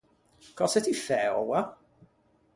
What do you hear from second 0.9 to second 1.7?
fæ oua?